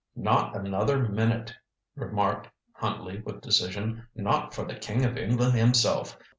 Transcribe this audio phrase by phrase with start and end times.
[0.15, 1.53] "Not another minute,"
[1.95, 4.07] remarked Huntley with decision.
[4.15, 6.17] "Not for the King of England himself.